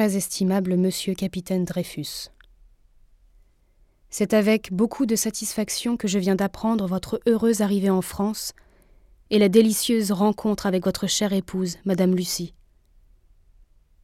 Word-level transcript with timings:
Très 0.00 0.16
estimable 0.16 0.78
monsieur 0.78 1.12
capitaine 1.12 1.66
Dreyfus. 1.66 2.30
C'est 4.08 4.32
avec 4.32 4.72
beaucoup 4.72 5.04
de 5.04 5.14
satisfaction 5.14 5.98
que 5.98 6.08
je 6.08 6.18
viens 6.18 6.36
d'apprendre 6.36 6.86
votre 6.86 7.20
heureuse 7.26 7.60
arrivée 7.60 7.90
en 7.90 8.00
France 8.00 8.54
et 9.28 9.38
la 9.38 9.50
délicieuse 9.50 10.10
rencontre 10.10 10.64
avec 10.64 10.86
votre 10.86 11.06
chère 11.06 11.34
épouse, 11.34 11.76
Madame 11.84 12.14
Lucie. 12.14 12.54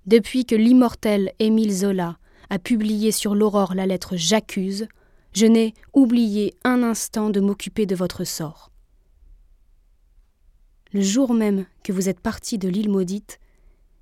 Depuis 0.05 0.45
que 0.45 0.55
l'immortel 0.55 1.33
Émile 1.39 1.73
Zola 1.73 2.19
a 2.51 2.59
publié 2.59 3.11
sur 3.11 3.35
l'aurore 3.35 3.75
la 3.75 3.87
lettre 3.87 4.17
J'accuse, 4.17 4.89
je 5.33 5.47
n'ai 5.47 5.73
oublié 5.95 6.53
un 6.63 6.83
instant 6.83 7.31
de 7.31 7.41
m'occuper 7.41 7.87
de 7.87 7.97
votre 7.97 8.25
sort. 8.25 8.71
Le 10.93 11.01
jour 11.01 11.33
même 11.33 11.65
que 11.83 11.93
vous 11.95 12.11
êtes 12.11 12.21
parti 12.21 12.59
de 12.59 12.69
l'île 12.69 12.91
maudite, 12.91 13.41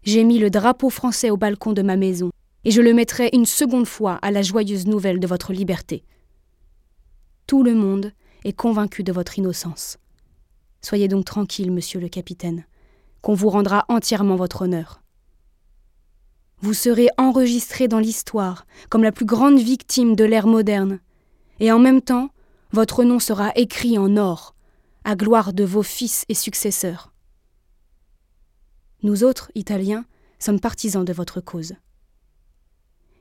j'ai 0.05 0.23
mis 0.25 0.39
le 0.39 0.50
drapeau 0.50 0.91
français 0.91 1.30
au 1.30 1.36
balcon 1.36 1.73
de 1.73 1.82
ma 1.82 1.96
maison, 1.96 2.30
et 2.64 2.71
je 2.71 2.80
le 2.80 2.95
mettrai 2.95 3.30
une 3.32 3.46
seconde 3.46 3.86
fois 3.86 4.18
à 4.22 4.31
la 4.31 4.43
joyeuse 4.43 4.86
nouvelle 4.86 5.18
de 5.18 5.26
votre 5.26 5.53
liberté. 5.53 6.04
Tout 7.46 7.62
le 7.62 7.75
monde 7.75 8.12
est 8.45 8.53
convaincu 8.53 9.03
de 9.03 9.12
votre 9.12 9.39
innocence. 9.39 9.98
Soyez 10.82 11.09
donc 11.09 11.25
tranquille, 11.25 11.72
monsieur 11.72 12.00
le 12.00 12.09
capitaine, 12.09 12.64
qu'on 13.22 13.35
vous 13.35 13.48
rendra 13.48 13.86
entièrement 13.89 14.36
votre 14.36 14.62
honneur. 14.62 15.00
Vous 16.61 16.75
serez 16.75 17.09
enregistré 17.17 17.89
dans 17.89 17.98
l'histoire 17.98 18.67
comme 18.90 19.03
la 19.03 19.12
plus 19.12 19.26
grande 19.26 19.59
victime 19.59 20.14
de 20.17 20.25
l'ère 20.25 20.46
moderne, 20.46 21.00
et 21.61 21.73
en 21.73 21.79
même 21.79 22.03
temps, 22.03 22.29
votre 22.73 23.04
nom 23.04 23.18
sera 23.18 23.53
écrit 23.57 23.96
en 23.96 24.17
or, 24.17 24.54
à 25.04 25.17
gloire 25.17 25.53
de 25.53 25.64
vos 25.64 25.82
fils 25.82 26.25
et 26.29 26.34
successeurs. 26.34 27.14
Nous 29.04 29.22
autres, 29.22 29.53
Italiens, 29.54 30.07
sommes 30.39 30.61
partisans 30.61 31.04
de 31.04 31.12
votre 31.12 31.43
cause. 31.43 31.75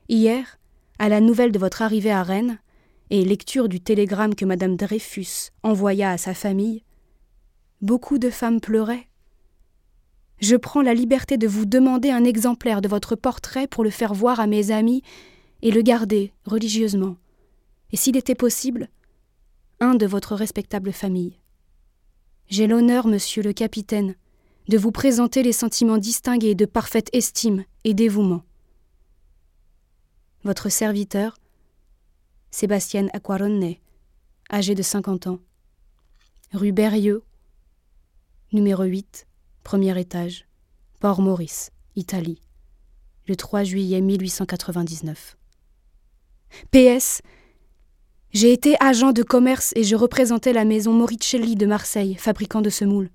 Hier, 0.08 0.58
à 0.98 1.10
la 1.10 1.20
nouvelle 1.20 1.52
de 1.52 1.58
votre 1.58 1.82
arrivée 1.82 2.10
à 2.10 2.22
Rennes, 2.22 2.58
et 3.10 3.22
lecture 3.22 3.68
du 3.68 3.80
télégramme 3.82 4.34
que 4.34 4.46
Madame 4.46 4.76
Dreyfus 4.76 5.50
envoya 5.62 6.10
à 6.10 6.16
sa 6.16 6.32
famille, 6.32 6.82
Beaucoup 7.82 8.16
de 8.16 8.30
femmes 8.30 8.62
pleuraient. 8.62 9.08
Je 10.40 10.56
prends 10.56 10.80
la 10.80 10.94
liberté 10.94 11.36
de 11.36 11.46
vous 11.46 11.66
demander 11.66 12.10
un 12.10 12.24
exemplaire 12.24 12.80
de 12.80 12.88
votre 12.88 13.14
portrait 13.14 13.66
pour 13.66 13.84
le 13.84 13.90
faire 13.90 14.14
voir 14.14 14.40
à 14.40 14.46
mes 14.46 14.70
amis 14.70 15.02
et 15.60 15.70
le 15.70 15.82
garder 15.82 16.32
religieusement, 16.46 17.16
et 17.92 17.98
s'il 17.98 18.16
était 18.16 18.34
possible, 18.34 18.88
un 19.80 19.96
de 19.96 20.06
votre 20.06 20.34
respectable 20.34 20.92
famille. 20.92 21.38
J'ai 22.48 22.66
l'honneur, 22.66 23.06
monsieur 23.06 23.42
le 23.42 23.52
capitaine, 23.52 24.14
de 24.68 24.78
vous 24.78 24.92
présenter 24.92 25.42
les 25.42 25.52
sentiments 25.52 25.98
distingués 25.98 26.54
de 26.54 26.64
parfaite 26.64 27.10
estime 27.12 27.64
et 27.84 27.94
dévouement. 27.94 28.42
Votre 30.42 30.68
serviteur, 30.68 31.36
Sébastien 32.50 33.08
Aquaronne, 33.12 33.74
âgé 34.52 34.74
de 34.74 34.82
cinquante 34.82 35.26
ans, 35.26 35.40
rue 36.52 36.72
Berrieux, 36.72 37.22
Numéro 38.52 38.84
8, 38.84 39.26
premier 39.64 39.98
étage, 39.98 40.46
Port 41.00 41.20
Maurice, 41.20 41.70
Italie, 41.96 42.40
le 43.26 43.36
3 43.36 43.64
juillet 43.64 44.00
1899. 44.00 45.36
PS. 46.70 47.20
J'ai 48.32 48.52
été 48.52 48.76
agent 48.80 49.12
de 49.12 49.22
commerce 49.22 49.72
et 49.76 49.82
je 49.82 49.96
représentais 49.96 50.52
la 50.52 50.64
maison 50.64 50.92
Moricelli 50.92 51.56
de 51.56 51.66
Marseille, 51.66 52.14
fabricant 52.14 52.60
de 52.60 52.70
semoule. 52.70 53.10